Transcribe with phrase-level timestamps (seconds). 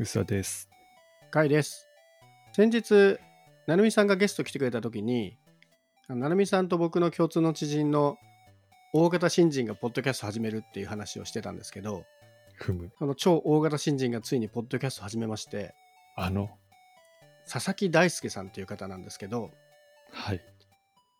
[0.00, 0.70] うさです。
[1.30, 1.86] かいです。
[2.54, 3.18] 先日、
[3.66, 5.36] なるみさんがゲスト来てくれた時に、
[6.08, 8.16] なるみさんと僕の共通の知人の
[8.94, 12.06] 大型新人がポッドキャスト始めるっていう話をしてたんですけど、
[12.54, 12.90] ふむ。
[12.98, 15.74] その超大型新人がついにポッドキャスト始めまして、
[16.16, 16.48] あの、
[17.46, 19.50] 佐々木大輔さんっていう方なんですけど、
[20.12, 20.40] はい。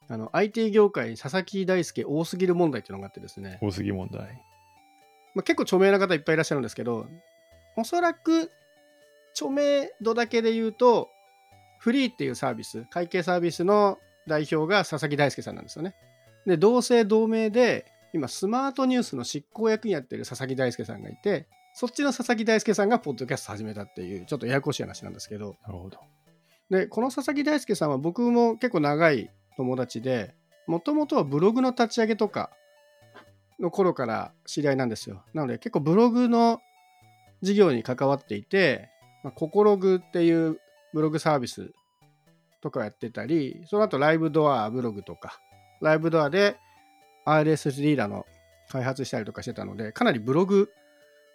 [0.08, 4.42] あの IT 業界に佐々木大輔多すぎる問題っていうのがあってですね、大杉問題。
[5.34, 7.06] まあ、結構著名な方いっぱいいらっしゃるんですけど、
[7.76, 8.50] おそらく
[9.40, 11.08] 著名度だけで言うと、
[11.78, 15.94] フリーっていうサービス、会計サービスの代表が佐々木大輔さんなんですよね。
[16.46, 25.98] で、同姓同名で、今、スマートニュースの執行役員やってる佐々木大輔さんがいて、そっちの佐々木大輔さんがポッドキャスト始めたっていう、ちょっとややこしい話なんですけど、なるほど。
[26.68, 30.34] で、この佐々木大輔さんは僕も結構長い友達で、
[30.66, 32.50] もともとはブログの立ち上げとか
[33.58, 35.24] の頃から知り合いなんですよ。
[35.32, 36.60] なので結構ブログの
[37.42, 38.90] 事業に関わっていて、
[39.22, 40.60] まあ、ココログっていう
[40.92, 41.72] ブログサービス
[42.60, 45.40] とかやってたり、その後ライブドアブログとか、
[45.80, 46.56] ライブドアで
[47.24, 48.26] RSS リーダーの
[48.70, 50.70] 開発したりとかしてたので、かなりブログ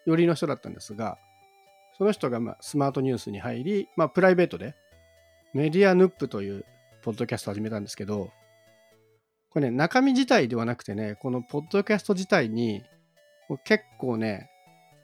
[0.06, 1.18] 寄りの人だったんですが、
[1.98, 4.76] その人がまあスマートニュースに入り、まあ、プライベートで
[5.54, 6.66] メディアヌップという
[7.02, 8.32] ポッドキャストを始めたんですけど、
[9.50, 12.84] これね、中身自体ではなくてね、このポッドキャスト自体に
[13.64, 14.50] 結構ね、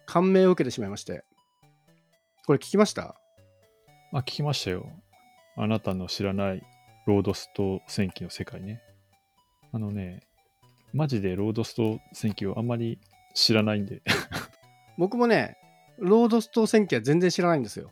[0.06, 1.24] 感銘を受けてしまいまして。
[2.46, 3.16] これ聞きました？
[4.14, 4.90] あ、聞きましたよ。
[5.56, 6.64] あなたの知らない
[7.06, 8.82] ロードスト戦記の世界ね。
[9.72, 10.22] あのね、
[10.94, 13.00] マジでロードスト戦記をあんまり
[13.34, 14.02] 知らないんで。
[14.98, 15.58] 僕もね、
[15.98, 17.92] ロードスト戦記は全然知らないんですよ。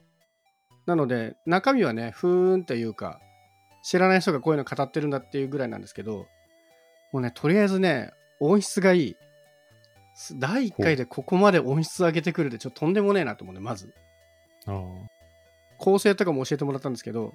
[0.86, 3.22] なので、中身はね、ふーんっていうか、
[3.84, 6.28] 知らない人がこういうの語ってるんだっていうぐらいなんですけど、
[7.14, 9.16] もうね、とりあえずね、音質がいい。
[10.16, 13.94] す第1回でここまで音質上げてくるってちょっととんでもねえなと思うね、まず。
[15.78, 17.34] 構成とかも教えてもらったんですけど、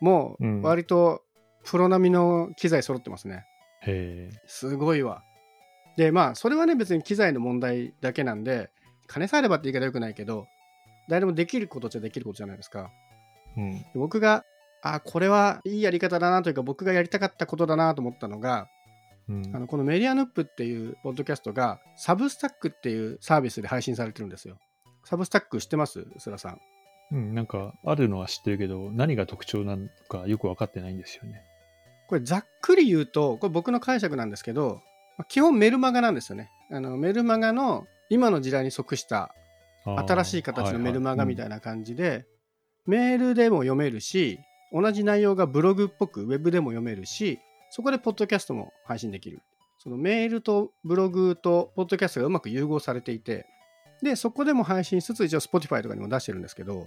[0.00, 1.22] もうんう割と
[1.64, 3.44] プロ並みの機材揃ってますね。
[3.82, 4.40] へえ。
[4.46, 5.22] すごいわ。
[5.96, 8.70] で、まあ、それはね、別に機材の問題だけなんで、
[9.06, 10.46] 金さえあればって言い方よくないけど、
[11.08, 12.90] 誰でもできることじゃできることじゃないですか。
[13.56, 13.78] うん。
[13.78, 14.44] で僕が、
[14.82, 18.68] あ、これはいいやり方だなというか、僕がやりたかったことだなと思ったのが、
[19.26, 24.58] うんあのこのメディアヌップっていうポッドキャストが、サブスタックっていうサービスで配信されてるんですよ。
[25.04, 26.06] サブスタック知ってます？
[26.18, 26.60] 須田さん。
[27.12, 31.42] うん、なんか、あるのは知ってるけど、何が特徴なのかよく分かってないんですよね。
[32.08, 34.80] これざっくり言うと、これ僕の解釈なんですけど、
[35.18, 36.50] まあ基本メルマガなんですよね。
[36.70, 39.34] あのメルマガの今の時代に即した
[39.84, 41.56] 新しい形のメルマガみたいな。
[41.56, 42.26] な感じで、
[42.86, 44.38] メールでも読めるし、
[44.72, 47.38] 同じ内容がブログっぽくウェブでも読めるし、
[47.70, 49.40] そこでポッドキャストも配信できる。
[49.78, 53.46] そのメールとブログとポッドキャストがうまく融合されていて、
[54.04, 56.86] で、そこでも配信しつつ一応 Spotify とかにも出してるんですけど、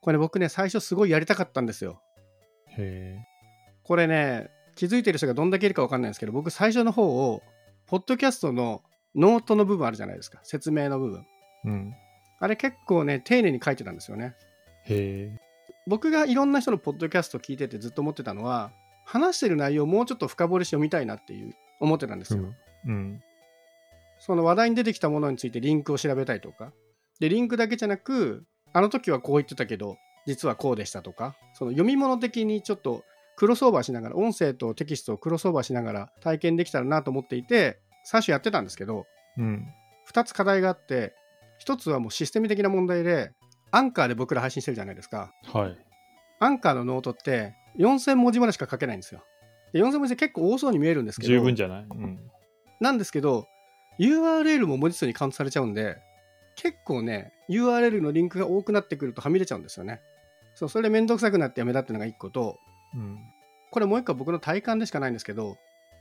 [0.00, 2.00] これね、僕ね、最初すごいやりたかったんですよ。
[2.68, 3.26] へえ。
[3.82, 7.42] これね、気づいてる人がどんだけいるか分かんないんですけど、僕最初の方を、
[7.86, 8.82] ポッドキャストの
[9.14, 10.38] ノートの部分あるじゃないですか。
[10.44, 11.26] 説明の部分。
[11.64, 11.94] うん。
[12.38, 14.36] あれ結構ね、丁寧に書いてたんですよね。
[14.84, 15.40] へえ。
[15.86, 18.70] 僕がいろんな人のポッドキャスト聞いててずっと思ってたのは、
[19.04, 22.44] 話してる内容をもうちょっと深掘りして読みたいなっていう思ってたんですよ。
[22.86, 22.90] うん。
[22.90, 23.22] うん。
[24.20, 26.72] その話題に出てきたものについてリンクを調べたいとか。
[27.18, 33.02] で、リンクだけじゃなく、あの時はこう言ってたけど、実はこうでしたとか、その読み物的にちょっと
[33.36, 39.06] クロスオーバーしながら、音声とテキストをクロスオーバーしながら体験できたらなと思っていて、最初やってたんですけど、
[39.38, 39.66] うん。
[40.12, 41.14] 2つ課題があって、
[41.66, 43.32] 1つはもうシステム的な問題で、
[43.70, 45.32] アンカーで僕ら配信してるじゃないですか。
[45.52, 45.76] はい。
[46.40, 49.22] アンカーのノートって4000文字までしか書けないんですよ。
[49.72, 51.86] で4000文字って結構多そうに見えるんですけど、十分じゃない？
[51.88, 52.18] うん。
[52.80, 53.46] なんですけど、
[53.98, 55.98] URL も文字数にカウントされちゃうんで、
[56.56, 60.00] 結構ね、URL のリンクが多くなってくるとはみ出ちゃうんですよね。
[60.54, 62.58] そう、それでめんどくさくなってやめたっていうのが1個と、
[62.94, 63.18] うん。
[63.70, 65.56] これもう1個は僕の体感でしかないんですけど、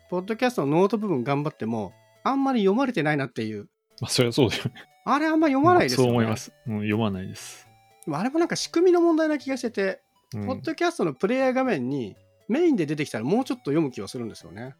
[0.09, 3.69] ポッドキャストのノート部分頑張っても、あんまり読まれてないなっていう。
[4.01, 4.71] まあ、それはそうだよね。
[5.05, 6.03] あれあんま読まないですよね。
[6.05, 6.37] そう思いま。
[6.37, 6.51] す。
[6.67, 7.67] うん、読まないです。
[8.05, 10.01] でもあれもなんか仕組みの問題な気がしてて、
[10.35, 12.15] うんポッドキャストのプレイヤー画面に
[12.47, 14.75] メインで出てきたらもうちょっと読む気はするんですよね。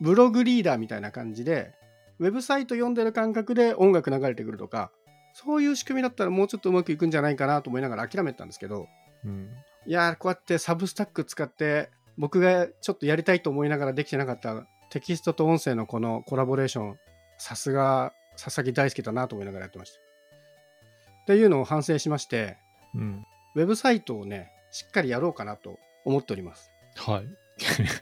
[0.00, 1.72] ブログリーダーみたいな感じで、
[2.20, 4.92] ウェブサイト読んでる感覚で音楽流れてくるとか、
[5.32, 8.86] そういう仕組みだったらもうちょっとうまくいくんじゃないかなと思いながら諦めてたんですけど、
[9.24, 9.48] うん。
[9.86, 16.98] いやー、こうやってサブスタック使って、僕がちょっとやりたいと思いながらできてなかったテキストと音声のこのコラボレーション、
[17.38, 19.98] さすが佐々木大輔だなと思いながらやってました。
[21.22, 22.58] っていうのを反省しまして、
[22.94, 23.24] うん。
[23.54, 26.70] ウェブサイトをね、しっかりやろうかなと思っております。
[26.96, 27.26] はい。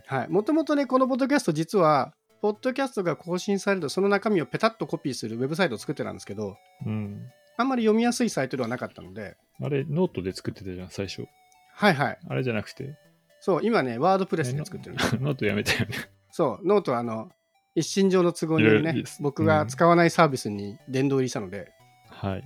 [0.06, 0.28] はい。
[0.28, 6.56] もともとね、このポッドキャスト実は、ポッドキャストが更新されるとその中身をペタッとコピーするウェブサイトを作ってたんですけど、
[6.86, 7.30] うん。
[7.56, 11.26] あんまり読みやすいサイトではなかったので、あれ、ノートで作ってたじゃん、最初。
[11.74, 12.18] はいはい。
[12.28, 12.96] あれじゃなくて。
[13.40, 14.96] そう、今ね、ワードプレスで作ってる。
[15.20, 15.96] ノートやめたよね。
[16.30, 17.30] そう、ノートはあの、
[17.74, 21.72] 一身上の都合によりね僕が使わないサービスに殿堂入りしたので、
[22.08, 22.44] はい。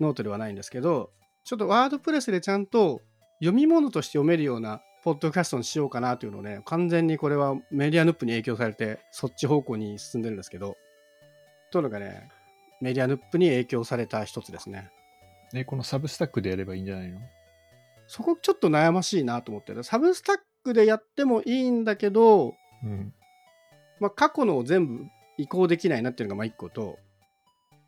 [0.00, 1.10] ノートではないんですけど、
[1.44, 3.00] ちょっとワードプレスでちゃんと
[3.40, 10.76] 読み物として読めるようなポッドキャストにしようかなというのをね、完全にこれはメディアヌップに影響されて、そっち方向に進んでるんですけど、
[11.70, 12.28] というのがね、
[12.80, 14.90] メディアヌップに影響された一つですね。
[15.52, 17.18] ね、このサブスタックでやればいいんじゃないの？
[18.06, 19.82] そこちょっと悩ましいなと思ってる。
[19.84, 23.14] サブスタックでやってもいいんだけど、うん。
[24.00, 25.04] まあ、過去のを全部
[25.38, 26.98] 移行できないなっていうのがまあ一個と、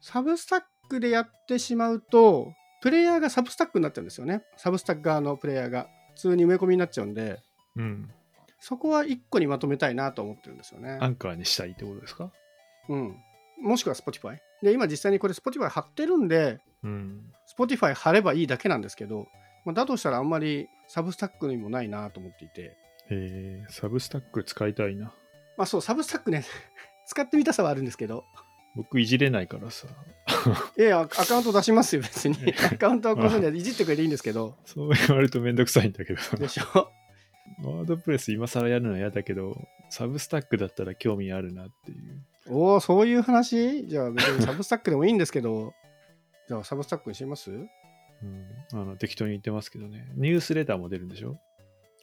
[0.00, 4.42] サブスタックでやってしまうと、プレイヤーがサブスタックになっちゃうんですよね。
[4.56, 7.40] サブスタック側のプレイヤーが普通に埋め込みになっちゃうんで、
[7.76, 8.10] うん。
[8.60, 11.08] そこは一個にまとめたいなと思ってるんですよねア。
[11.08, 12.30] ンカーにしたいってことですか？
[12.88, 13.16] うん。
[13.60, 14.38] もしくは Spotify。
[14.62, 17.32] で、今実際にこれ Spotify 貼ってるんで、うん。
[17.58, 19.26] Spotify 貼ればいいだけなんですけど、
[19.64, 22.76] まあ、だとしたらあんまりサブスタックにもないなと思っていて、
[23.10, 25.12] えー、サブスタック使いたいな。
[25.56, 26.44] まあそう、サブスタックね、
[27.06, 28.24] 使ってみたさはあるんですけど、
[28.74, 29.86] 僕いじれないからさ。
[30.78, 32.36] いや、アカウント出しますよ、別に。
[32.72, 36.20] アカウントはこういうふうにいじってくれていいんですけど、そう言われるとめんどくさいんだけど。
[36.38, 36.88] でしょ？
[37.64, 39.56] ワードプレス今更やるのは嫌だけど、
[39.90, 42.24] サブスタックだったら興味あるなっていう。
[42.48, 43.86] おお、そういう話？
[43.86, 45.74] じゃあ別に サブスタックでもいいんですけど、
[46.48, 47.50] じゃあサブスタックにします？
[47.50, 47.68] うん。
[48.72, 50.08] あの、適当に言ってますけどね。
[50.16, 51.38] ニュースレターも出るんでしょ？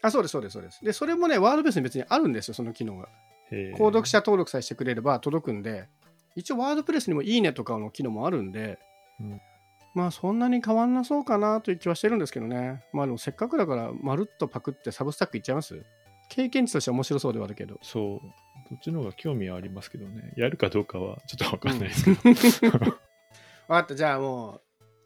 [0.02, 0.84] あ、そうです、そうです、そうです。
[0.86, 3.10] で、それもね、ワードベースに別にあるんですよ、その機能が。
[3.52, 5.88] 購読者登録さえしてくれれば届くんで、
[6.36, 8.80] 一応ワードプレスにもいいねとかの機能もあるんで、
[9.20, 9.42] うん
[9.96, 12.84] まあそんなに変わんなそうかなという気はしてるんですけどね。
[12.94, 15.84] まあでもせっかくだから、まるっとパクってサブスタックいっちゃいます？
[16.30, 17.80] 経験値としては面白そうではあるけど。
[17.82, 18.20] そう。
[18.70, 20.32] そっちの方が興味はありますけどね。
[20.38, 22.78] やるかどうかはちょっとわかんないですけど。
[22.80, 22.92] 分
[23.68, 24.62] かった、じゃあもう、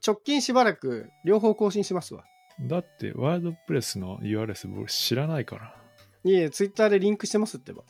[0.06, 2.25] 直近しばらく両方更新しますわ。
[2.60, 5.75] だって、ワードプレスの URL 僕知らないから。
[6.25, 7.84] いえ、ツイッターでリンクしてますってば。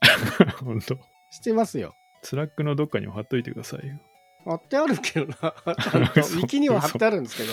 [0.64, 0.98] 本当。
[1.30, 1.94] してますよ。
[2.28, 3.94] スラックのどっかにも貼っといてくださいよ。
[4.44, 5.34] 貼ってあるけどな。
[5.34, 7.48] ちゃんとウィキには貼ってあるんですけど。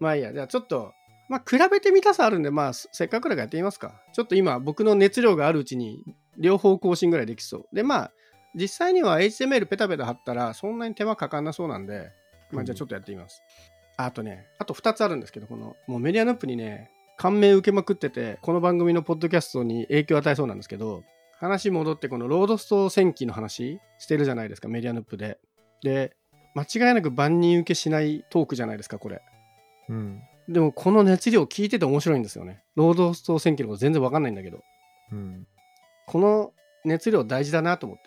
[0.00, 0.92] まあいいや、じゃあちょっと、
[1.30, 4.02] まあ比べてみたさあるんで、まあせっかくだからやってみますか。
[4.12, 6.04] ちょっと今僕の熱量があるうちに
[6.36, 7.68] 両方更新ぐらいできそう。
[7.72, 8.12] で、まあ
[8.54, 12.10] 実際には HTML ペタペタ貼ったらそんなに手間かかんなそうなんで、
[12.52, 13.40] まあじゃあちょっとやってみます。
[13.96, 21.02] あとね、あと2つあるんですけど、このもうメディアヌップにね、感銘受けまくってて、この番組のポッドキャストに影響を与えそうなんですけど、
[21.38, 25.38] 話戻ってこのロードスト戦記の話してるじゃないですか、メディアヌップで。
[25.82, 26.16] で、
[26.54, 29.22] 間違いなく万人受けしないトークじゃないですか、これ。
[29.88, 30.22] うん。
[30.48, 32.62] でもこの熱量聞いてて面白いんですよね。
[32.76, 34.62] ロードスト戦記のこと全然わかんないんだけど。
[35.12, 35.46] うん。
[36.06, 36.52] この
[36.84, 38.04] 熱量大事だなと思って。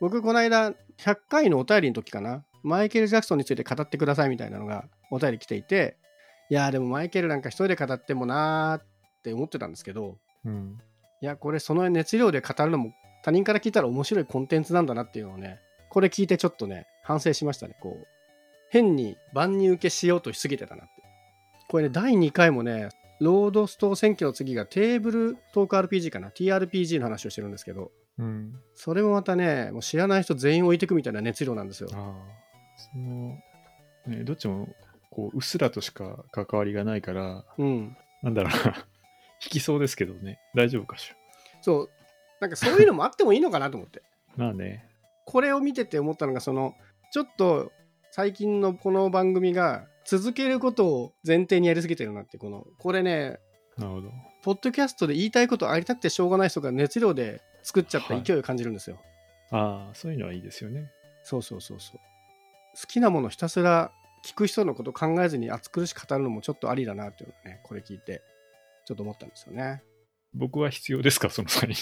[0.00, 5.96] 僕、この間、100回のお便りの時かな、マイケル・ジャクソンについて語ってくださいみたいなのがお便り来ていて、
[6.50, 8.86] いやーでもマイケルなんか一人で語ってもなーっ
[9.22, 10.78] て思ってたんですけど、うん。
[11.22, 12.92] いや、これその熱量で語るのも
[13.22, 17.76] 他人から聞いたら面白いコンテンツなんだなっていうのをね、これ聞いてちょっとね、反省しましたね。
[17.80, 18.06] こう、
[18.70, 21.02] 変に万人受けしようとしすぎてたなって。
[21.68, 22.88] これね、第2回もね、
[23.20, 28.54] ロードスト選挙の次がテーブルトーク RPG かな ?TRPG の話をしてるんですけど、うん。
[28.74, 31.88] それもまたね、もう知らない人全員置いてくみたいな熱量なんですよ。
[31.92, 32.12] ああ。
[32.76, 33.38] その、
[34.08, 34.68] ね、どっちも、
[35.10, 37.96] こう、うっすらとしか関わりがないから、うん。
[38.22, 38.86] なんだろうな。
[39.44, 40.38] 引きそうですけどね。
[40.54, 41.16] 大丈夫かしら？
[41.62, 41.90] そう。
[42.40, 44.02] なんかそういうのもあってもいいのかなと思って。
[44.36, 44.88] まあね。
[45.26, 46.74] これを見てて思ったのが、その、
[47.12, 47.72] ちょっと
[48.10, 53.38] 最近のこの番組が続けることを前提にやりすぎてるなって、この、これね、
[53.78, 54.12] なるほど。
[54.42, 59.00] ポッドキャストで言いたいことありたくてしょうがない人が熱量で作っちゃった勢いを感じるんですよ。
[59.52, 60.90] ああ、そういうのはいいですよね。
[61.22, 61.98] そうそうそうそう。
[62.74, 63.92] 好きなものひたすら
[64.24, 68.22] 聞く人のこと考えずに熱苦しく語るのもちょっとありだなっていうのをね、これ聞いて、
[68.92, 69.82] ちょっと思ったんですよね。
[70.34, 71.74] 僕は必要ですか、その際に。
[71.74, 71.76] い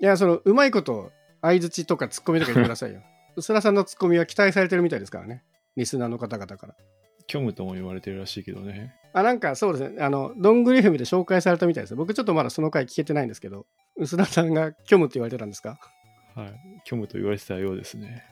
[0.00, 3.02] や、その、うまいこと、相づちとかツッコミとか言ってくださいよ。
[3.36, 5.44] 薄らさんのツッコミは期待されてるみたいですからね。
[5.76, 6.74] リスナーの方々から。
[7.30, 8.94] 虚無とも言われてるらしいけどね。
[9.12, 10.02] あ、なんかそうですね。
[10.02, 11.94] あの、どんぐり FM で紹介されたみたいです。
[11.94, 15.78] 僕ちょっとまだその回聞けてないんですけど、薄田さんが虚無って言われてたんですか？
[16.34, 16.52] はい。
[16.84, 18.24] 虚無と言われてたようですね。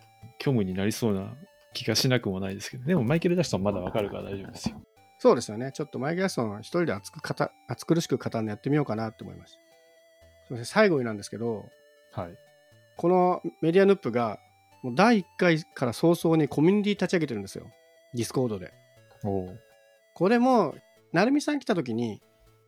[0.42, 1.34] 虚無になりそうな
[1.72, 4.82] 気がしなくもないですけど、でもマイケル・ジャクソンまだわかるから大丈夫ですよ。
[5.20, 5.70] そうですよね。
[5.72, 9.58] ちょっとマイケル・ジャクソンは一人で熱く語熱苦しく語るのやってみようかなって思いました。
[9.58, 9.60] す
[10.48, 10.64] みません。
[10.64, 11.66] 最後になんですけど、
[12.12, 12.34] はい。
[12.96, 14.38] このメディアヌップが、
[14.82, 17.66] もう第1回から早々にコミュニティ立ち上げてるんですよ。
[18.14, 18.72] ディスコードで。
[20.14, 20.74] これも、
[21.12, 22.22] 成美さん来た時に、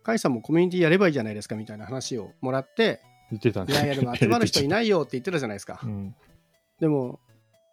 [0.05, 5.87] 甲斐さんもコミュニティやればいいじゃないですかみたいな話をもらって、言ってたんいやいや、でも集まる人いないよって言ってたじゃないですか う。
[5.87, 6.15] ん。
[6.81, 7.19] でも、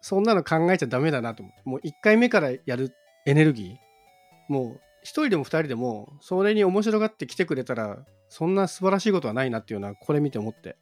[0.00, 1.62] そんなの考えちゃダメだなと思って。
[1.66, 2.94] もう1回目からやる
[3.26, 3.89] エネルギー、
[4.50, 10.76] もう人でも二人でもそれに面白がって来てくれたらそんな素晴らしいことはないなっていうのはこれ見て思って。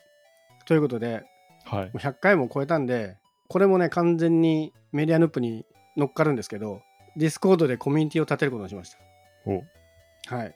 [0.66, 1.22] ということで
[1.64, 1.84] はい。
[1.84, 1.96] もう。
[1.98, 5.66] 100回も超えたんでこれもね完全にメディアヌップに
[5.98, 6.80] 乗っかるんですけど
[7.16, 8.96] ディスコードでコミュニティを立てることにしまし
[9.44, 10.36] た。
[10.36, 10.54] はい。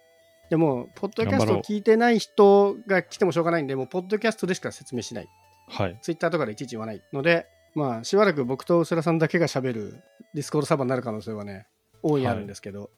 [0.48, 5.28] でもポッドキャストを聞いてない人が来てもしょうがないんでもうポッドキャストでしか説明しない。
[5.68, 5.98] はい。
[6.00, 10.02] ツイッターとかでいちいち言わないのでまあしばらく僕と薄田さんだけが喋る
[10.34, 11.66] ディスコードサーバーになる可能性はね
[12.02, 12.90] 大いにあるんですけど、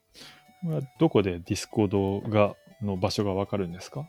[0.64, 4.06] はどこでディスコードが、の場所がわかるんですか？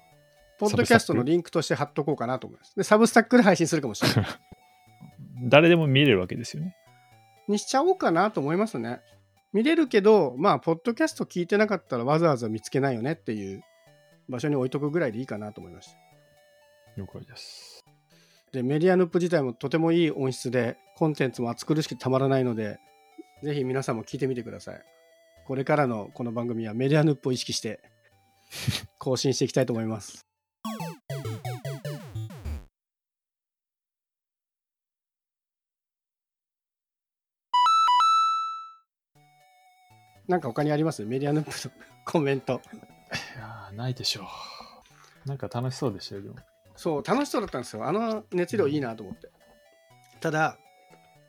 [0.57, 2.75] ポッドキャストのリンクとして貼っとこうかなと思います。
[2.75, 4.31] で、サブスタックで配信するかもしれない。
[5.49, 6.75] 誰でも見れるわけですよね。
[7.47, 9.01] にしちゃおうかなと思いますね。
[9.53, 13.61] 見れるけど、まあ、ポッドキャスト聞いてなかったらわざわざ見つけないよねっていう
[14.27, 15.97] 場所に置いとくぐらいでいいかなと思いました。
[16.97, 17.83] 了解です。
[18.51, 22.79] で、メディアヌップ自体もとてもいい音質で、コンテンツも熱苦しくてたまらないので、
[23.45, 24.81] ぜひ皆さんも聞いてみてください。
[25.45, 27.79] これからのこの番組はメディアヌップを意識して
[28.97, 30.25] 更新していきたいと思います。
[40.27, 41.05] なんか他にあります？
[41.05, 41.73] メディアヌップの
[42.03, 42.53] コメント。
[42.53, 45.29] いやーないでしょう。
[45.29, 46.35] なんか楽しそうでしたよ、でも。
[46.75, 47.85] そう、楽しそうだったんですよ。
[47.85, 49.29] あの熱量いいなと思って。
[50.19, 50.57] ただ、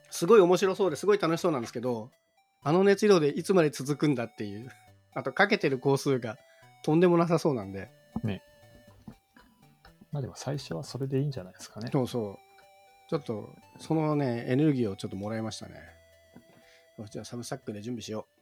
[0.09, 2.11] すごい面白そうですごい楽しそうなんですけど、
[2.63, 4.69] あの熱量でいつまで続くんだっていう、
[5.13, 6.37] あとかけてる工数が
[6.83, 7.89] とんでもなさそうなんで、
[10.11, 11.89] まあでも最初はそれでいいんじゃないですかね。
[11.91, 12.37] そうそう。
[13.09, 15.75] ちょっと、そのね、エネルギーをちょっともらいましたね。
[17.09, 18.36] じゃあサブスタックで準備しよう。